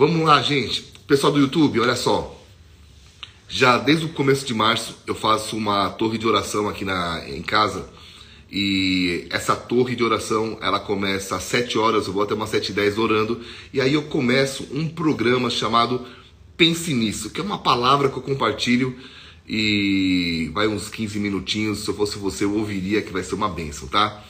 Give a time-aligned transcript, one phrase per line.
[0.00, 0.80] Vamos lá, gente.
[1.06, 2.34] Pessoal do YouTube, olha só.
[3.46, 7.42] Já desde o começo de março eu faço uma torre de oração aqui na, em
[7.42, 7.86] casa.
[8.50, 12.70] E essa torre de oração, ela começa às 7 horas, eu vou até umas 7
[12.70, 13.42] e 10 orando.
[13.74, 16.06] E aí eu começo um programa chamado
[16.56, 18.96] Pense Nisso, que é uma palavra que eu compartilho
[19.46, 21.80] e vai uns 15 minutinhos.
[21.80, 24.24] Se eu fosse você, eu ouviria que vai ser uma benção, tá?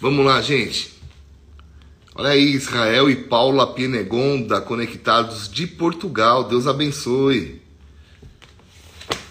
[0.00, 1.00] Vamos lá, gente.
[2.14, 6.44] Olha aí, Israel e Paula Pienegonda conectados de Portugal.
[6.44, 7.62] Deus abençoe.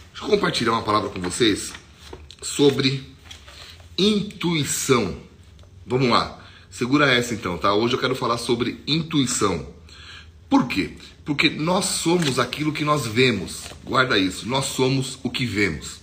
[0.09, 1.73] Deixa eu compartilhar uma palavra com vocês
[2.41, 3.03] sobre
[3.95, 5.15] intuição.
[5.85, 6.43] Vamos lá.
[6.71, 7.71] Segura essa então, tá?
[7.71, 9.63] Hoje eu quero falar sobre intuição.
[10.49, 10.93] Por quê?
[11.23, 13.65] Porque nós somos aquilo que nós vemos.
[13.84, 14.49] Guarda isso.
[14.49, 15.99] Nós somos o que vemos.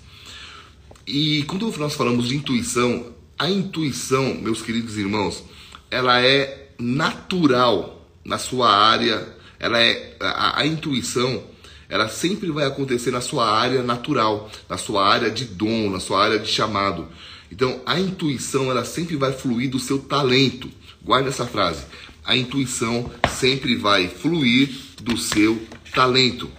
[1.05, 5.43] E quando nós falamos de intuição, a intuição, meus queridos irmãos,
[5.91, 9.37] ela é natural na sua área.
[9.59, 11.43] Ela é a, a intuição,
[11.89, 16.23] ela sempre vai acontecer na sua área natural, na sua área de dom, na sua
[16.23, 17.09] área de chamado.
[17.51, 20.71] Então, a intuição ela sempre vai fluir do seu talento.
[21.03, 21.85] Guarda essa frase.
[22.25, 24.69] A intuição sempre vai fluir
[25.03, 25.61] do seu
[25.95, 26.51] talento.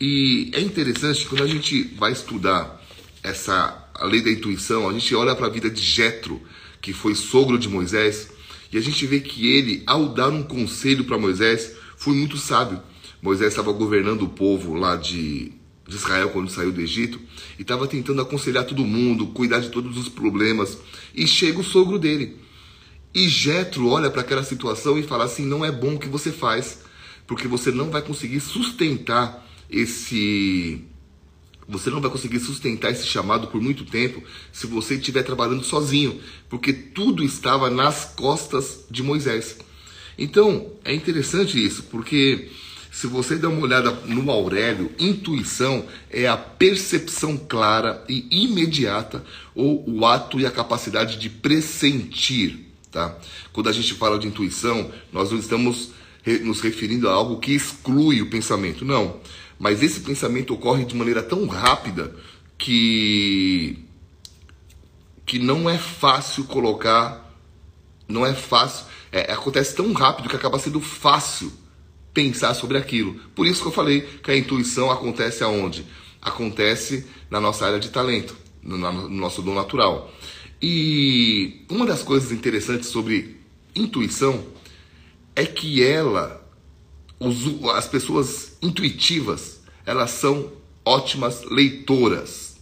[0.00, 2.80] E é interessante quando a gente vai estudar
[3.22, 6.40] essa lei da intuição, a gente olha para a vida de Jetro,
[6.80, 8.30] que foi sogro de Moisés,
[8.72, 12.80] e a gente vê que ele, ao dar um conselho para Moisés, foi muito sábio.
[13.20, 15.52] Moisés estava governando o povo lá de
[15.90, 17.20] de Israel quando saiu do Egito
[17.58, 20.78] e estava tentando aconselhar todo mundo, cuidar de todos os problemas.
[21.14, 22.36] E chega o sogro dele.
[23.12, 26.30] E Jetro olha para aquela situação e fala assim: não é bom o que você
[26.30, 26.82] faz,
[27.26, 30.84] porque você não vai conseguir sustentar esse.
[31.70, 36.20] Você não vai conseguir sustentar esse chamado por muito tempo se você estiver trabalhando sozinho,
[36.48, 39.56] porque tudo estava nas costas de Moisés.
[40.18, 42.50] Então é interessante isso, porque
[42.90, 49.24] se você der uma olhada no Aurélio, intuição é a percepção clara e imediata
[49.54, 53.16] ou o ato e a capacidade de pressentir, tá?
[53.52, 55.92] Quando a gente fala de intuição, nós não estamos
[56.42, 59.20] nos referindo a algo que exclui o pensamento, não.
[59.60, 62.16] Mas esse pensamento ocorre de maneira tão rápida
[62.56, 63.78] que
[65.26, 67.32] que não é fácil colocar,
[68.08, 71.52] não é fácil, é, acontece tão rápido que acaba sendo fácil
[72.12, 73.14] pensar sobre aquilo.
[73.32, 75.86] Por isso que eu falei que a intuição acontece aonde?
[76.20, 78.76] Acontece na nossa área de talento, no,
[79.08, 80.12] nosso dom natural.
[80.60, 83.36] E uma das coisas interessantes sobre
[83.72, 84.44] intuição
[85.36, 86.39] é que ela,
[87.20, 90.50] os, as pessoas intuitivas, elas são
[90.84, 92.56] ótimas leitoras.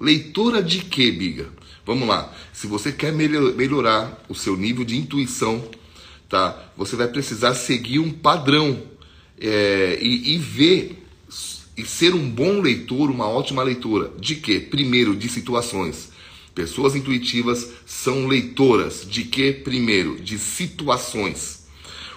[0.00, 1.48] Leitora de quê, Biga?
[1.86, 2.34] Vamos lá.
[2.52, 5.64] Se você quer melhorar o seu nível de intuição,
[6.28, 6.72] tá?
[6.76, 8.82] Você vai precisar seguir um padrão
[9.40, 11.04] é, e, e ver
[11.76, 14.12] e ser um bom leitor, uma ótima leitora.
[14.18, 14.60] De quê?
[14.60, 16.10] Primeiro, de situações.
[16.54, 19.06] Pessoas intuitivas são leitoras.
[19.08, 19.52] De quê?
[19.52, 21.59] Primeiro, de situações.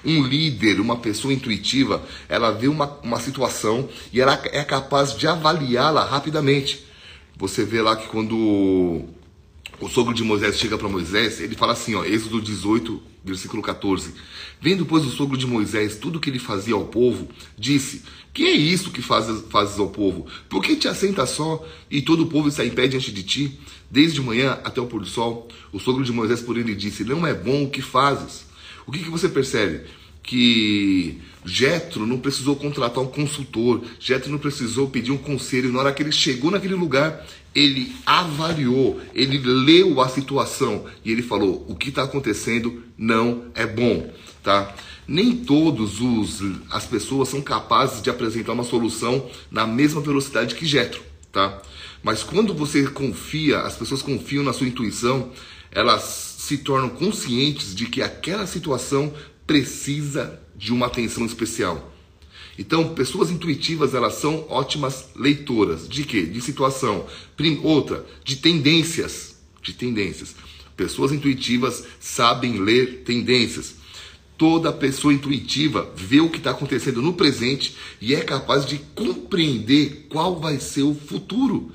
[0.06, 5.28] Um líder, uma pessoa intuitiva, ela vê uma, uma situação e ela é capaz de
[5.28, 6.86] avaliá-la rapidamente.
[7.38, 9.06] Você vê lá que quando
[9.80, 14.14] o sogro de Moisés chega para Moisés, ele fala assim, ó, Êxodo 18, versículo 14.
[14.62, 17.28] Vendo, pois, o sogro de Moisés tudo que ele fazia ao povo,
[17.58, 18.04] disse:
[18.34, 20.28] Que é isso que fazes, fazes ao povo?
[20.50, 23.60] Por que te assenta só e todo o povo está em pé diante de ti,
[23.90, 25.48] desde manhã até o pôr do sol?
[25.72, 28.46] O sogro de Moisés, porém, lhe disse: Não é bom o que fazes.
[28.86, 29.82] O que, que você percebe?
[30.22, 35.72] Que Jetro não precisou contratar um consultor, Jetro não precisou pedir um conselho.
[35.72, 41.22] Na hora que ele chegou naquele lugar, ele avaliou, ele leu a situação e ele
[41.22, 44.12] falou: o que está acontecendo não é bom,
[44.42, 44.74] tá?
[45.08, 46.42] Nem todos os
[46.72, 51.02] as pessoas são capazes de apresentar uma solução na mesma velocidade que Jetro,
[51.32, 51.62] tá?
[52.02, 55.32] Mas quando você confia, as pessoas confiam na sua intuição,
[55.72, 59.14] elas se tornam conscientes de que aquela situação
[59.48, 61.96] precisa de uma atenção especial.
[62.60, 65.88] Então, pessoas intuitivas, elas são ótimas leitoras.
[65.88, 66.24] De quê?
[66.24, 67.08] De situação.
[67.64, 69.38] Outra, de tendências.
[69.62, 70.36] De tendências.
[70.76, 73.76] Pessoas intuitivas sabem ler tendências.
[74.38, 80.08] Toda pessoa intuitiva vê o que está acontecendo no presente e é capaz de compreender
[80.10, 81.72] qual vai ser o futuro.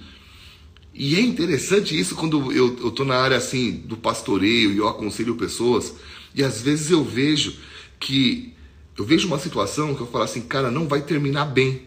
[0.98, 5.36] E é interessante isso quando eu estou na área assim do pastoreio e eu aconselho
[5.36, 5.94] pessoas,
[6.34, 7.54] e às vezes eu vejo
[8.00, 8.52] que
[8.96, 11.82] eu vejo uma situação que eu falo assim, cara, não vai terminar bem.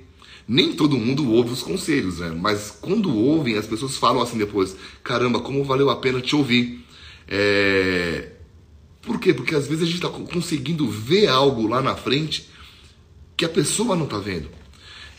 [0.48, 2.30] Nem todo mundo ouve os conselhos, né?
[2.30, 6.86] Mas quando ouvem, as pessoas falam assim depois: caramba, como valeu a pena te ouvir.
[7.28, 8.30] É...
[9.02, 9.34] Por quê?
[9.34, 12.50] Porque às vezes a gente está conseguindo ver algo lá na frente
[13.36, 14.50] que a pessoa não está vendo.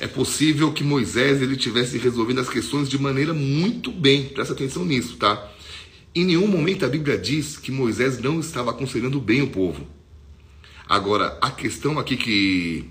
[0.02, 4.24] É possível que Moisés ele tivesse resolvendo as questões de maneira muito bem.
[4.24, 5.48] Presta atenção nisso, tá?
[6.12, 9.86] Em nenhum momento a Bíblia diz que Moisés não estava aconselhando bem o povo.
[10.88, 12.90] Agora, a questão aqui que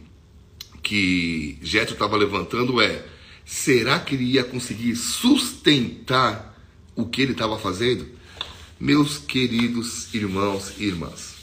[0.82, 3.06] que Jetro estava levantando é:
[3.44, 6.58] será que ele ia conseguir sustentar
[6.96, 8.08] o que ele estava fazendo?
[8.80, 11.41] Meus queridos irmãos e irmãs,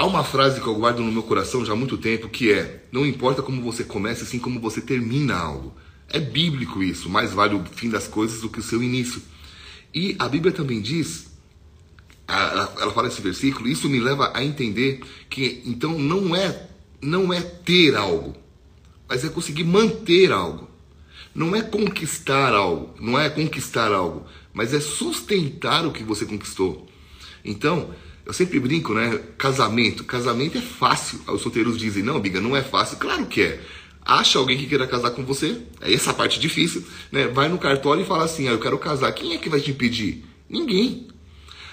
[0.00, 2.84] há uma frase que eu guardo no meu coração já há muito tempo que é:
[2.90, 5.74] não importa como você começa, assim como você termina algo.
[6.08, 9.22] É bíblico isso, mais vale o fim das coisas do que o seu início.
[9.94, 11.30] E a Bíblia também diz,
[12.26, 16.68] ela, fala esse versículo, isso me leva a entender que então não é
[17.02, 18.34] não é ter algo,
[19.06, 20.68] mas é conseguir manter algo.
[21.32, 26.88] Não é conquistar algo, não é conquistar algo, mas é sustentar o que você conquistou.
[27.44, 27.94] Então,
[28.30, 29.20] eu sempre brinco, né?
[29.36, 30.04] Casamento.
[30.04, 31.20] Casamento é fácil.
[31.26, 32.96] Os solteiros dizem, não, Biga, não é fácil.
[32.96, 33.60] Claro que é.
[34.04, 37.26] Acha alguém que queira casar com você, é essa parte difícil, né?
[37.26, 39.12] Vai no cartório e fala assim, ah, eu quero casar.
[39.12, 40.24] Quem é que vai te impedir?
[40.48, 41.08] Ninguém.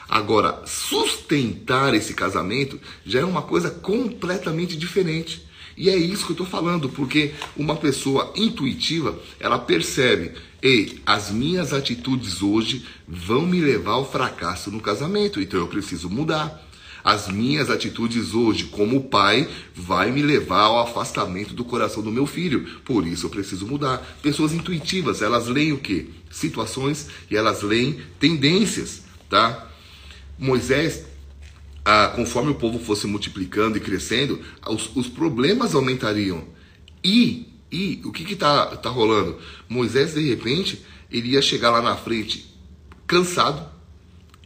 [0.10, 5.47] Agora, sustentar esse casamento já é uma coisa completamente diferente.
[5.78, 11.30] E é isso que eu estou falando, porque uma pessoa intuitiva, ela percebe, ei, as
[11.30, 16.66] minhas atitudes hoje vão me levar ao fracasso no casamento, então eu preciso mudar.
[17.04, 22.26] As minhas atitudes hoje como pai vai me levar ao afastamento do coração do meu
[22.26, 22.68] filho.
[22.84, 24.00] Por isso eu preciso mudar.
[24.22, 26.08] Pessoas intuitivas, elas leem o quê?
[26.30, 29.70] Situações e elas leem tendências, tá?
[30.38, 31.06] Moisés
[31.90, 36.44] ah, conforme o povo fosse multiplicando e crescendo, os, os problemas aumentariam.
[37.02, 39.38] E, e o que está tá rolando?
[39.70, 42.54] Moisés, de repente, ele ia chegar lá na frente
[43.08, 43.66] cansado,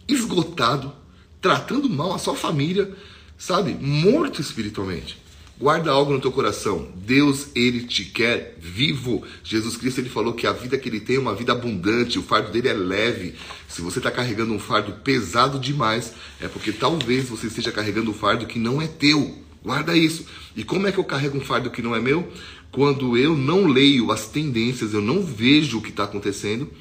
[0.08, 0.94] esgotado,
[1.42, 2.96] tratando mal a sua família,
[3.40, 3.74] sabe?
[3.74, 5.20] Morto espiritualmente.
[5.62, 6.92] Guarda algo no teu coração.
[6.96, 9.24] Deus, ele te quer vivo.
[9.44, 12.24] Jesus Cristo, ele falou que a vida que ele tem é uma vida abundante, o
[12.24, 13.36] fardo dele é leve.
[13.68, 18.13] Se você está carregando um fardo pesado demais, é porque talvez você esteja carregando um
[18.13, 19.38] fardo que não é teu.
[19.63, 20.25] Guarda isso.
[20.56, 22.28] E como é que eu carrego um fardo que não é meu?
[22.72, 26.72] Quando eu não leio as tendências, eu não vejo o que está acontecendo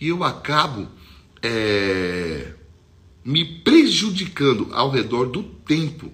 [0.00, 0.88] e eu acabo
[1.42, 2.54] é,
[3.22, 6.10] me prejudicando ao redor do tempo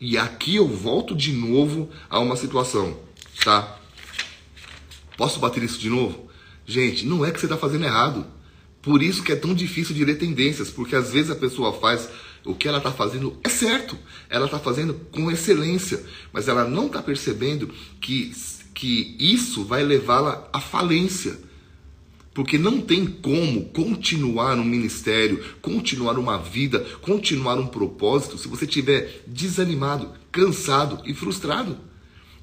[0.00, 2.98] e aqui eu volto de novo a uma situação,
[3.44, 3.78] tá?
[5.16, 6.28] Posso bater isso de novo?
[6.66, 8.26] Gente, não é que você está fazendo errado.
[8.82, 12.08] Por isso que é tão difícil de ler tendências, porque às vezes a pessoa faz
[12.44, 13.98] o que ela está fazendo é certo,
[14.30, 17.68] ela está fazendo com excelência, mas ela não está percebendo
[18.00, 18.32] que,
[18.72, 21.38] que isso vai levá-la à falência.
[22.36, 28.66] Porque não tem como continuar um ministério, continuar uma vida, continuar um propósito se você
[28.66, 31.78] estiver desanimado, cansado e frustrado.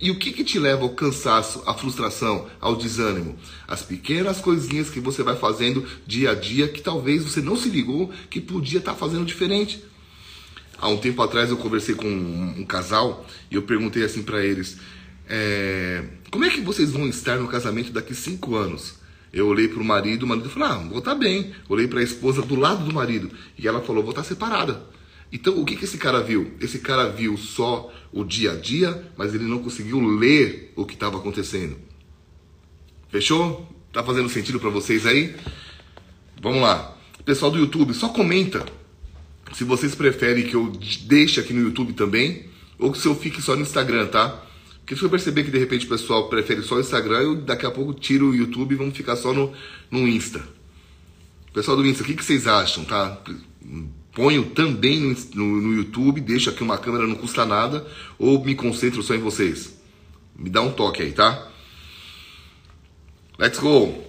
[0.01, 3.37] E o que, que te leva ao cansaço, à frustração, ao desânimo?
[3.67, 7.69] As pequenas coisinhas que você vai fazendo dia a dia que talvez você não se
[7.69, 9.83] ligou que podia estar fazendo diferente.
[10.79, 14.43] Há um tempo atrás eu conversei com um, um casal e eu perguntei assim para
[14.43, 14.75] eles:
[15.29, 19.02] é, como é que vocês vão estar no casamento daqui cinco anos?
[19.33, 21.51] Eu olhei para o marido, o marido falou: Ah, vou estar tá bem.
[21.67, 24.83] Olhei para a esposa do lado do marido e ela falou: Vou estar tá separada.
[25.31, 26.53] Então, o que, que esse cara viu?
[26.61, 30.93] Esse cara viu só o dia a dia, mas ele não conseguiu ler o que
[30.93, 31.75] estava acontecendo.
[33.09, 33.67] Fechou?
[33.91, 35.35] Tá fazendo sentido para vocês aí?
[36.39, 36.95] Vamos lá.
[37.25, 38.63] Pessoal do YouTube, só comenta
[39.53, 40.71] se vocês preferem que eu
[41.05, 42.45] deixe aqui no YouTube também
[42.77, 44.43] ou se eu fique só no Instagram, tá?
[44.83, 47.65] Porque se eu perceber que de repente o pessoal prefere só o Instagram, eu daqui
[47.65, 49.53] a pouco tiro o YouTube e vamos ficar só no,
[49.89, 50.45] no Insta.
[51.53, 53.17] Pessoal do Insta, o que, que vocês acham, tá?
[54.13, 57.87] Ponho também no, no, no YouTube, deixo aqui uma câmera, não custa nada,
[58.19, 59.73] ou me concentro só em vocês.
[60.35, 61.49] Me dá um toque aí, tá?
[63.39, 64.03] Let's go!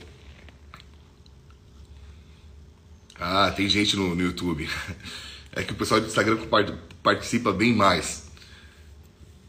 [3.19, 4.69] Ah, tem gente no, no YouTube.
[5.57, 6.37] É que o pessoal do Instagram
[7.01, 8.24] participa bem mais.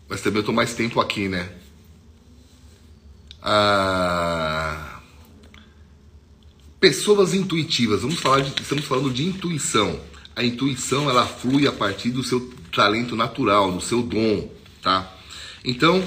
[0.07, 1.51] Mas também eu estou mais tempo aqui, né?
[3.41, 4.99] Ah,
[6.79, 8.01] pessoas intuitivas.
[8.01, 9.99] Vamos falar de, estamos falando de intuição.
[10.35, 15.11] A intuição ela flui a partir do seu talento natural, do seu dom, tá?
[15.63, 16.03] Então,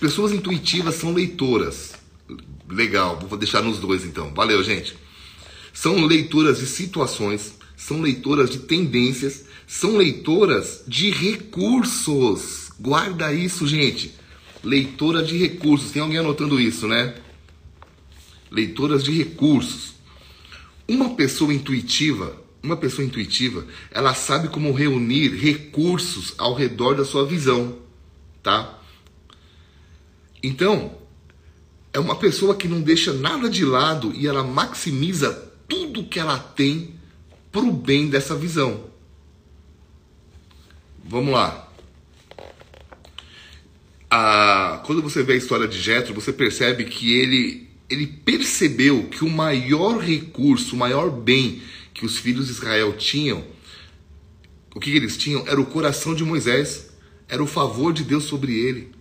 [0.00, 1.94] pessoas intuitivas são leitoras.
[2.68, 4.34] Legal, vou deixar nos dois então.
[4.34, 4.96] Valeu, gente.
[5.72, 12.61] São leitoras de situações, são leitoras de tendências, são leitoras de recursos.
[12.78, 14.14] Guarda isso, gente.
[14.62, 15.90] Leitora de recursos.
[15.90, 17.14] Tem alguém anotando isso, né?
[18.50, 19.94] Leitoras de recursos.
[20.86, 27.24] Uma pessoa intuitiva, uma pessoa intuitiva, ela sabe como reunir recursos ao redor da sua
[27.24, 27.78] visão,
[28.42, 28.78] tá?
[30.42, 30.98] Então,
[31.92, 35.32] é uma pessoa que não deixa nada de lado e ela maximiza
[35.68, 36.94] tudo que ela tem
[37.50, 38.84] para o bem dessa visão.
[41.04, 41.71] Vamos lá.
[44.14, 49.24] Ah, quando você vê a história de Jetro, você percebe que ele ele percebeu que
[49.24, 51.62] o maior recurso, o maior bem
[51.94, 53.42] que os filhos de Israel tinham,
[54.74, 56.92] o que eles tinham era o coração de Moisés,
[57.26, 58.92] era o favor de Deus sobre ele,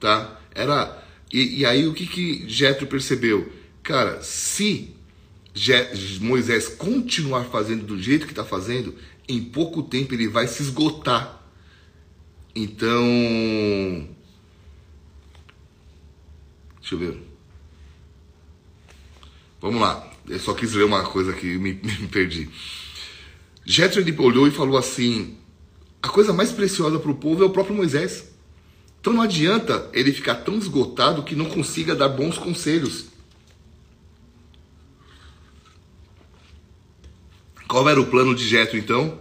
[0.00, 0.36] tá?
[0.52, 1.00] Era
[1.32, 3.52] e, e aí o que que Jetro percebeu?
[3.84, 4.96] Cara, se
[6.20, 8.96] Moisés continuar fazendo do jeito que está fazendo,
[9.28, 11.40] em pouco tempo ele vai se esgotar.
[12.52, 14.15] Então,
[16.86, 17.20] deixa eu ver.
[19.60, 20.08] Vamos lá.
[20.28, 22.48] Eu só quis ler uma coisa que me, me perdi.
[23.64, 25.36] Jetro ele olhou e falou assim:
[26.00, 28.32] a coisa mais preciosa para o povo é o próprio Moisés.
[29.00, 33.06] Então não adianta ele ficar tão esgotado que não consiga dar bons conselhos.
[37.68, 39.20] Qual era o plano de Jetro então?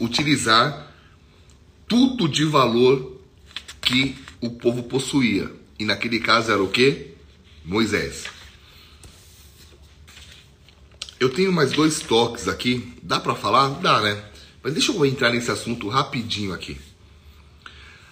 [0.00, 0.94] Utilizar
[1.88, 3.20] tudo de valor
[3.80, 5.59] que o povo possuía.
[5.80, 7.14] E naquele caso era o que?
[7.64, 8.26] Moisés.
[11.18, 12.92] Eu tenho mais dois toques aqui.
[13.02, 13.70] Dá para falar?
[13.80, 14.22] Dá, né?
[14.62, 16.78] Mas deixa eu entrar nesse assunto rapidinho aqui.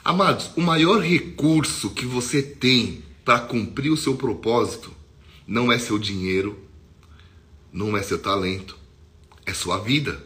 [0.02, 4.90] Amados, o maior recurso que você tem para cumprir o seu propósito
[5.46, 6.58] não é seu dinheiro,
[7.70, 8.78] não é seu talento,
[9.44, 10.24] é sua vida.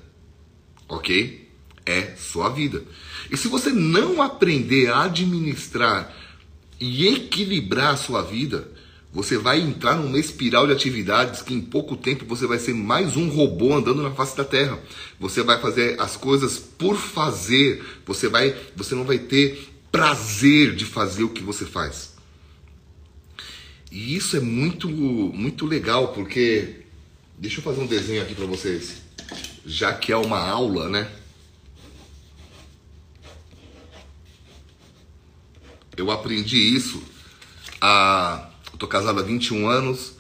[0.89, 1.51] Ok?
[1.85, 2.85] É sua vida.
[3.29, 6.22] E se você não aprender a administrar
[6.85, 8.69] e equilibrar a sua vida,
[9.13, 13.17] você vai entrar numa espiral de atividades que em pouco tempo você vai ser mais
[13.17, 14.81] um robô andando na face da Terra.
[15.21, 17.85] Você vai fazer as coisas por fazer.
[18.05, 22.15] Você vai, você não vai ter prazer de fazer o que você faz.
[23.93, 26.81] E isso é muito muito legal porque
[27.39, 29.03] deixa eu fazer um desenho aqui para vocês.
[29.65, 31.09] Já que é uma aula, né?
[36.03, 37.03] Eu aprendi isso
[37.81, 38.49] a
[38.83, 40.15] Tô casado há 21 anos.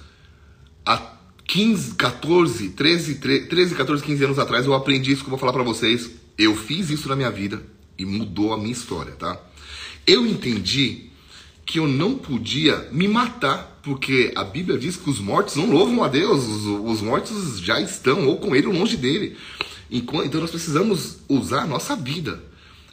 [0.86, 1.02] Há
[1.48, 5.52] 15, 14, 13, 13, 14, 15 anos atrás eu aprendi isso que eu vou falar
[5.52, 6.10] para vocês.
[6.38, 7.60] Eu fiz isso na minha vida
[7.98, 9.36] e mudou a minha história, tá?
[10.06, 11.10] Eu entendi
[11.66, 16.04] que eu não podia me matar, porque a Bíblia diz que os mortos não louvam
[16.04, 19.36] a Deus, os, os mortos já estão ou com ele ou longe dele.
[19.90, 22.40] Então nós precisamos usar a nossa vida.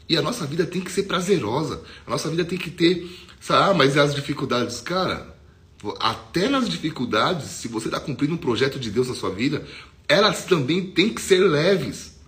[0.10, 1.84] E a nossa vida tem que ser prazerosa.
[2.06, 3.08] A nossa vida tem que ter.
[3.48, 4.82] Ah, mas as dificuldades?
[4.82, 5.38] Cara,
[6.00, 9.64] até nas dificuldades, se você está cumprindo um projeto de Deus na sua vida,
[10.08, 12.20] elas também têm que ser leves.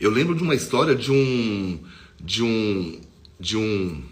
[0.00, 1.80] Eu lembro de uma história de um
[2.20, 3.00] de um
[3.38, 4.02] de um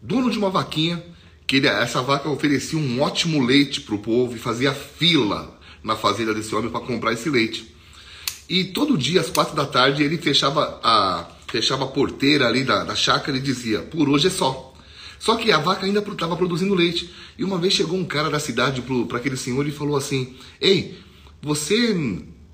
[0.00, 1.04] dono de uma vaquinha
[1.46, 5.94] que ele, essa vaca oferecia um ótimo leite para o povo e fazia fila na
[5.94, 7.71] fazenda desse homem para comprar esse leite.
[8.48, 12.82] E todo dia às quatro da tarde ele fechava a fechava a porteira ali da,
[12.82, 14.72] da chácara e dizia: por hoje é só.
[15.18, 17.08] Só que a vaca ainda estava produzindo leite.
[17.38, 20.98] E uma vez chegou um cara da cidade para aquele senhor e falou assim: Ei,
[21.40, 21.94] você,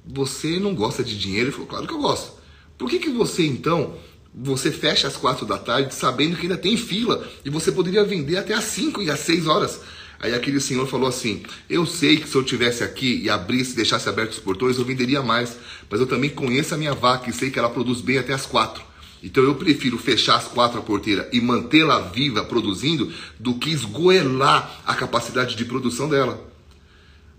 [0.05, 1.47] você não gosta de dinheiro?
[1.47, 2.33] Ele falou: Claro que eu gosto.
[2.77, 3.95] Por que, que você então
[4.35, 8.37] você fecha às quatro da tarde sabendo que ainda tem fila e você poderia vender
[8.37, 9.81] até às cinco e às seis horas?
[10.21, 14.09] Aí aquele senhor falou assim: Eu sei que se eu tivesse aqui e abrisse, deixasse
[14.09, 15.57] abertos os portões, eu venderia mais.
[15.89, 18.45] Mas eu também conheço a minha vaca e sei que ela produz bem até às
[18.45, 18.83] quatro.
[19.23, 24.95] Então eu prefiro fechar as quatro porteiras e mantê-la viva produzindo do que esgoelar a
[24.95, 26.49] capacidade de produção dela.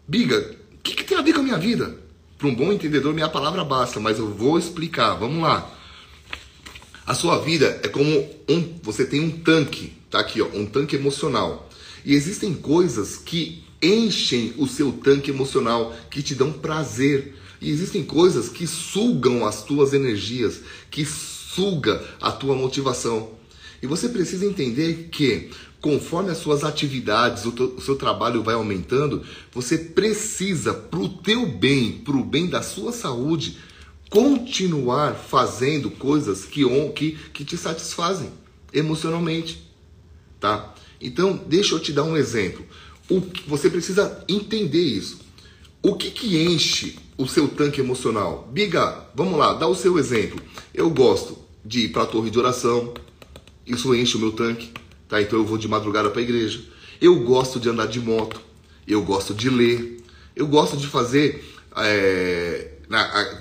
[0.08, 1.98] Biga, o que, que, tem a ver com a minha vida?
[2.38, 5.14] Para um bom entendedor, minha palavra basta, mas eu vou explicar.
[5.16, 5.70] Vamos lá.
[7.06, 8.10] A sua vida é como
[8.48, 8.80] um.
[8.84, 11.69] Você tem um tanque, tá aqui, ó, um tanque emocional.
[12.10, 17.36] E existem coisas que enchem o seu tanque emocional, que te dão prazer.
[17.62, 23.30] E existem coisas que sugam as tuas energias, que suga a tua motivação.
[23.80, 29.24] E você precisa entender que, conforme as suas atividades, o, o seu trabalho vai aumentando,
[29.54, 33.60] você precisa, para o teu bem, para o bem da sua saúde,
[34.10, 36.64] continuar fazendo coisas que,
[36.96, 38.32] que, que te satisfazem
[38.74, 39.64] emocionalmente.
[40.40, 40.74] Tá?
[41.02, 42.66] Então, deixa eu te dar um exemplo.
[43.10, 45.20] O, você precisa entender isso.
[45.82, 48.50] O que, que enche o seu tanque emocional?
[48.52, 50.42] Biga, vamos lá, dá o seu exemplo.
[50.74, 52.94] Eu gosto de ir para a torre de oração.
[53.66, 54.72] Isso enche o meu tanque,
[55.08, 55.22] tá?
[55.22, 56.62] Então eu vou de madrugada para a igreja.
[57.00, 58.42] Eu gosto de andar de moto.
[58.88, 60.04] Eu gosto de ler.
[60.36, 61.46] Eu gosto de fazer
[61.78, 62.72] é,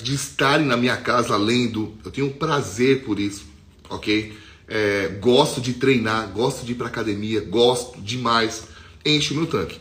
[0.02, 1.94] de estarem na minha casa lendo.
[2.04, 3.46] Eu tenho prazer por isso,
[3.88, 4.36] ok?
[4.68, 8.64] É, gosto de treinar, gosto de ir para academia, gosto demais.
[9.04, 9.80] Enche o meu tanque.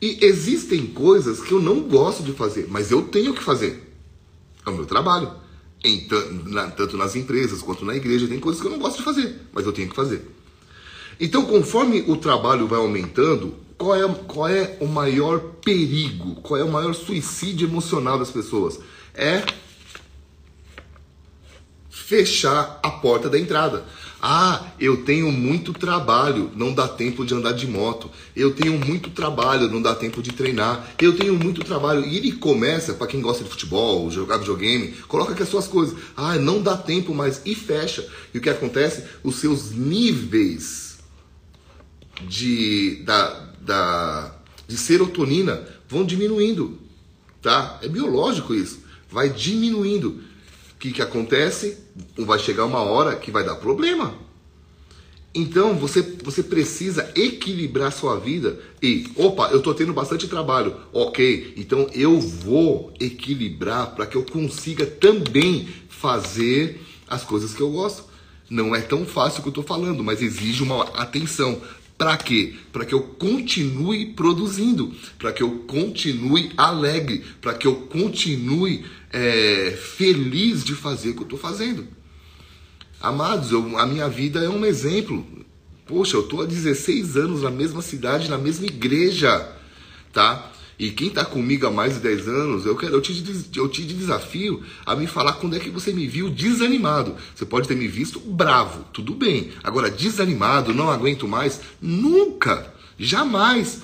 [0.00, 3.90] E existem coisas que eu não gosto de fazer, mas eu tenho que fazer.
[4.66, 5.32] É o meu trabalho.
[5.82, 6.06] Em,
[6.46, 9.40] na, tanto nas empresas quanto na igreja, tem coisas que eu não gosto de fazer,
[9.52, 10.26] mas eu tenho que fazer.
[11.18, 16.36] Então, conforme o trabalho vai aumentando, qual é, qual é o maior perigo?
[16.36, 18.78] Qual é o maior suicídio emocional das pessoas?
[19.14, 19.42] É
[21.94, 23.84] fechar a porta da entrada.
[24.20, 28.10] Ah, eu tenho muito trabalho, não dá tempo de andar de moto.
[28.34, 30.92] Eu tenho muito trabalho, não dá tempo de treinar.
[31.00, 32.04] Eu tenho muito trabalho.
[32.04, 35.96] E ele começa, para quem gosta de futebol, jogar videogame, coloca aqui as suas coisas.
[36.16, 38.06] Ah, não dá tempo mais e fecha.
[38.32, 39.04] E o que acontece?
[39.22, 40.98] Os seus níveis
[42.26, 44.34] de, da, da,
[44.66, 46.78] de serotonina vão diminuindo.
[47.40, 47.78] Tá?
[47.82, 48.80] É biológico isso.
[49.10, 50.24] Vai diminuindo
[50.84, 51.78] que, que acontece?
[52.18, 54.14] Vai chegar uma hora que vai dar problema.
[55.34, 61.54] Então você, você precisa equilibrar sua vida e, opa, eu estou tendo bastante trabalho, ok,
[61.56, 68.04] então eu vou equilibrar para que eu consiga também fazer as coisas que eu gosto.
[68.48, 71.60] Não é tão fácil que eu estou falando, mas exige uma atenção.
[71.96, 72.54] Para quê?
[72.72, 79.78] Para que eu continue produzindo, para que eu continue alegre, para que eu continue é,
[79.96, 81.86] feliz de fazer o que eu estou fazendo.
[83.00, 85.24] Amados, eu, a minha vida é um exemplo.
[85.86, 89.52] Poxa, eu estou há 16 anos na mesma cidade, na mesma igreja,
[90.12, 90.50] tá?
[90.78, 93.82] E quem está comigo há mais de 10 anos, eu, quero, eu, te, eu te
[93.82, 97.14] desafio a me falar quando é que você me viu desanimado.
[97.34, 99.52] Você pode ter me visto bravo, tudo bem.
[99.62, 103.82] Agora, desanimado, não aguento mais, nunca, jamais.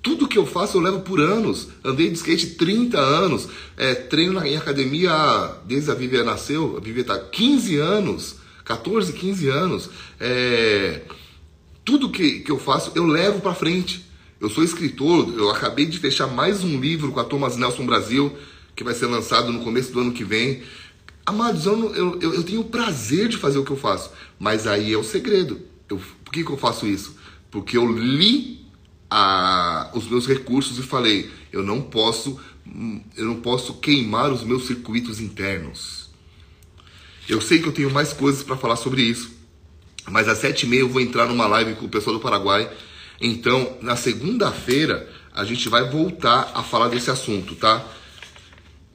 [0.00, 1.68] Tudo que eu faço eu levo por anos.
[1.84, 3.48] Andei de skate 30 anos.
[3.76, 6.76] É, treino em academia desde a Vivian nasceu.
[6.76, 8.36] A Vivian está 15 anos.
[8.64, 9.90] 14, 15 anos.
[10.20, 11.02] É,
[11.84, 14.07] tudo que, que eu faço eu levo para frente.
[14.40, 18.38] Eu sou escritor, eu acabei de fechar mais um livro com a Thomas Nelson Brasil,
[18.76, 20.62] que vai ser lançado no começo do ano que vem.
[21.26, 24.92] Amados, eu, eu, eu, tenho o prazer de fazer o que eu faço, mas aí
[24.92, 25.60] é o segredo.
[25.90, 27.16] Eu, por que, que eu faço isso?
[27.50, 28.64] Porque eu li
[29.10, 32.38] a, os meus recursos e falei, eu não posso,
[33.16, 36.10] eu não posso queimar os meus circuitos internos.
[37.28, 39.32] Eu sei que eu tenho mais coisas para falar sobre isso,
[40.08, 42.70] mas às sete e meia eu vou entrar numa live com o pessoal do Paraguai
[43.20, 47.84] então, na segunda-feira, a gente vai voltar a falar desse assunto, tá?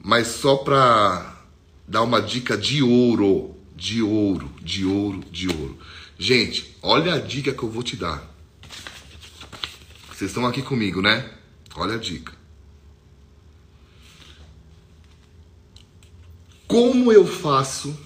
[0.02, 1.42] Mas só para
[1.86, 5.78] dar uma dica de ouro, de ouro, de ouro, de ouro.
[6.18, 8.22] Gente, olha a dica que eu vou te dar.
[10.10, 11.28] Vocês estão aqui comigo, né?
[11.76, 12.32] Olha a dica.
[16.66, 17.98] Como eu faço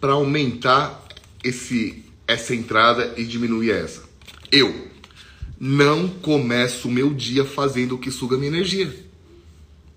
[0.00, 1.02] para aumentar
[1.42, 4.02] esse essa entrada e diminuir essa?
[4.50, 4.91] Eu
[5.64, 8.92] não começo o meu dia fazendo o que suga minha energia.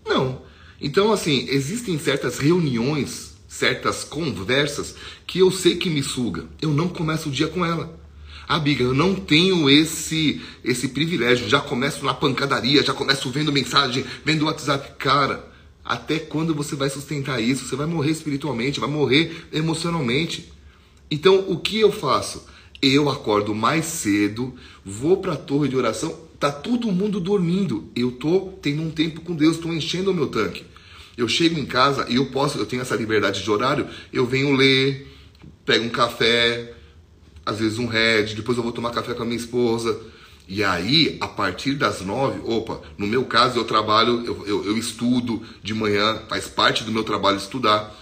[0.06, 0.44] Não.
[0.80, 4.94] Então, assim, existem certas reuniões, certas conversas
[5.26, 6.46] que eu sei que me suga.
[6.62, 8.00] Eu não começo o dia com ela.
[8.48, 11.50] Ah, Biga, eu não tenho esse esse privilégio.
[11.50, 14.92] Já começo na pancadaria, já começo vendo mensagem, vendo WhatsApp.
[15.00, 15.52] Cara,
[15.84, 17.68] até quando você vai sustentar isso?
[17.68, 20.48] Você vai morrer espiritualmente, vai morrer emocionalmente.
[21.10, 22.46] Então, o que eu faço?
[22.82, 27.90] Eu acordo mais cedo, vou para a torre de oração, tá todo mundo dormindo.
[27.96, 30.66] Eu tô tendo um tempo com Deus, estou enchendo o meu tanque.
[31.18, 34.54] Eu chego em casa e eu posso, eu tenho essa liberdade de horário, eu venho
[34.54, 35.08] ler,
[35.66, 36.74] pego um café,
[37.46, 39.98] às vezes um red, depois eu vou tomar café com a minha esposa.
[40.48, 44.78] E aí, a partir das nove, opa, no meu caso eu trabalho, eu, eu, eu
[44.78, 47.96] estudo de manhã, faz parte do meu trabalho estudar.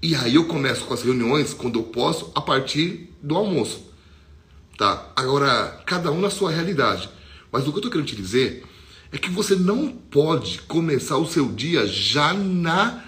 [0.00, 3.89] E aí eu começo com as reuniões quando eu posso, a partir do almoço.
[4.80, 5.12] Tá?
[5.14, 7.10] Agora, cada um na sua realidade.
[7.52, 8.64] Mas o que eu estou querendo te dizer
[9.12, 13.04] é que você não pode começar o seu dia já na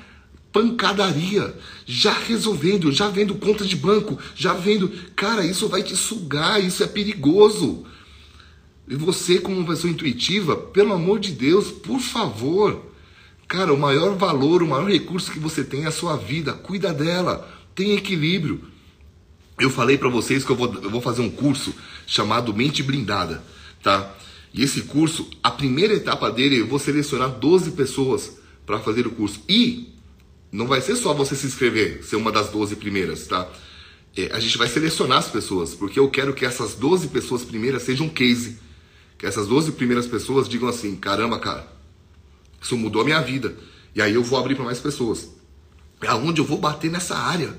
[0.53, 1.57] pancadaria,
[1.87, 4.93] já resolvendo, já vendo conta de banco, já vendo.
[5.17, 7.87] Cara, isso vai te sugar, isso é perigoso.
[8.87, 12.85] E você, como uma pessoa intuitiva, pelo amor de Deus, por favor.
[13.49, 16.53] Cara, o maior valor, o maior recurso que você tem é a sua vida.
[16.53, 17.51] Cuida dela.
[17.75, 18.72] Tem equilíbrio.
[19.59, 21.75] Eu falei para vocês que eu vou, eu vou fazer um curso
[22.07, 23.43] chamado Mente Blindada,
[23.83, 24.15] tá?
[24.53, 29.11] E esse curso, a primeira etapa dele, eu vou selecionar 12 pessoas para fazer o
[29.11, 29.41] curso.
[29.49, 29.93] E
[30.51, 33.49] não vai ser só você se inscrever, ser uma das 12 primeiras, tá?
[34.17, 37.83] É, a gente vai selecionar as pessoas, porque eu quero que essas 12 pessoas primeiras
[37.83, 38.59] sejam um case.
[39.17, 41.67] Que essas 12 primeiras pessoas digam assim: caramba, cara,
[42.61, 43.57] isso mudou a minha vida.
[43.95, 45.31] E aí eu vou abrir para mais pessoas.
[46.03, 47.57] É aonde eu vou bater nessa área.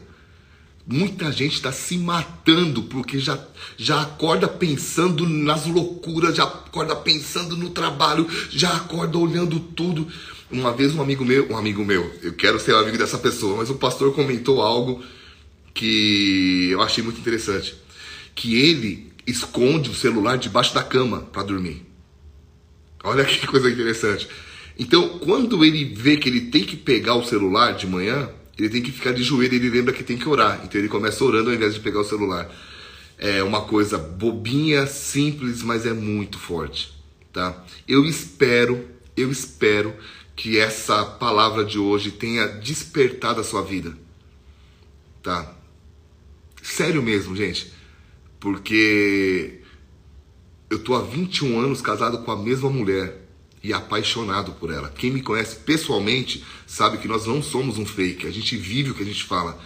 [0.86, 3.40] Muita gente está se matando porque já,
[3.78, 10.06] já acorda pensando nas loucuras, já acorda pensando no trabalho, já acorda olhando tudo.
[10.52, 13.70] Uma vez um amigo meu, um amigo meu, eu quero ser amigo dessa pessoa, mas
[13.70, 15.02] o pastor comentou algo
[15.74, 17.76] que eu achei muito interessante,
[18.36, 21.82] que ele esconde o celular debaixo da cama para dormir.
[23.04, 24.28] Olha que coisa interessante.
[24.78, 28.82] Então, quando ele vê que ele tem que pegar o celular de manhã, ele tem
[28.82, 30.62] que ficar de joelho, ele lembra que tem que orar.
[30.64, 32.50] Então ele começa orando ao invés de pegar o celular.
[33.18, 36.94] É uma coisa bobinha, simples, mas é muito forte,
[37.32, 37.64] tá?
[37.88, 39.94] Eu espero, eu espero
[40.36, 43.96] que essa palavra de hoje tenha despertado a sua vida.
[45.22, 45.56] Tá?
[46.62, 47.72] Sério mesmo, gente.
[48.40, 49.62] Porque
[50.70, 53.23] eu tô há 21 anos casado com a mesma mulher
[53.64, 54.90] e apaixonado por ela.
[54.90, 58.94] Quem me conhece pessoalmente sabe que nós não somos um fake, a gente vive o
[58.94, 59.58] que a gente fala.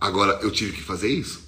[0.00, 1.42] Agora, eu tive que fazer isso.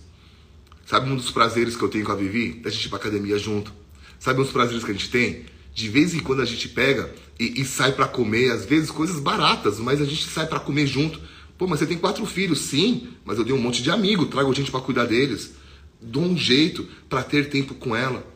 [0.87, 2.53] Sabe um dos prazeres que eu tenho com a Vivi?
[2.61, 3.73] Da gente ir pra academia junto.
[4.19, 5.47] Sabe dos prazeres que a gente tem?
[5.75, 9.19] De vez em quando a gente pega e, e sai para comer, às vezes coisas
[9.19, 11.21] baratas, mas a gente sai para comer junto.
[11.57, 14.53] Pô, mas você tem quatro filhos, sim, mas eu dei um monte de amigo, trago
[14.55, 15.53] gente para cuidar deles.
[16.01, 18.34] Dou um jeito para ter tempo com ela.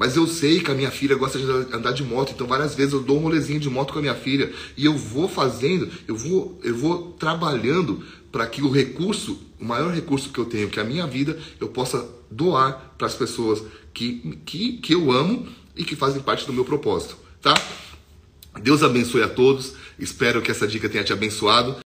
[0.00, 2.94] Mas eu sei que a minha filha gosta de andar de moto, então várias vezes
[2.94, 6.16] eu dou um rolezinho de moto com a minha filha e eu vou fazendo, eu
[6.16, 10.80] vou, eu vou trabalhando para que o recurso, o maior recurso que eu tenho, que
[10.80, 15.46] é a minha vida, eu possa doar para as pessoas que, que, que eu amo
[15.76, 17.52] e que fazem parte do meu propósito, tá?
[18.62, 19.74] Deus abençoe a todos.
[19.98, 21.76] Espero que essa dica tenha te abençoado.